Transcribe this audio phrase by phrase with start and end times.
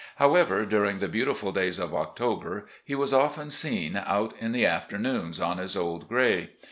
[0.15, 4.65] How ever, during the beautiful days of October he was often seen out in the
[4.65, 6.49] afternoons on his old gray.